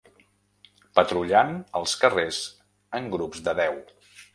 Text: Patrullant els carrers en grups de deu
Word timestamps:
Patrullant 1.01 1.53
els 1.83 1.95
carrers 2.05 2.43
en 3.01 3.15
grups 3.17 3.49
de 3.49 3.61
deu 3.67 3.83